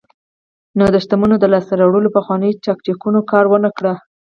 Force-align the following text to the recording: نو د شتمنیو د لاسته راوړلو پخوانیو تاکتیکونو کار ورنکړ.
نو 0.77 0.85
د 0.93 0.95
شتمنیو 1.03 1.41
د 1.41 1.45
لاسته 1.53 1.73
راوړلو 1.81 2.13
پخوانیو 2.17 2.61
تاکتیکونو 2.65 3.19
کار 3.31 3.45
ورنکړ. 3.49 3.85